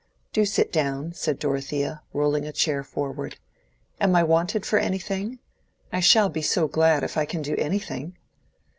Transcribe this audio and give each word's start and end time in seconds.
"Do 0.33 0.45
sit 0.45 0.71
down," 0.73 1.13
said 1.13 1.37
Dorothea, 1.37 2.01
rolling 2.11 2.45
a 2.47 2.51
chair 2.51 2.83
forward. 2.83 3.37
"Am 3.99 4.15
I 4.15 4.23
wanted 4.23 4.65
for 4.65 4.79
anything? 4.79 5.37
I 5.93 5.99
shall 5.99 6.27
be 6.27 6.41
so 6.41 6.67
glad 6.67 7.03
if 7.03 7.17
I 7.17 7.25
can 7.25 7.43
do 7.43 7.55
anything." 7.59 8.17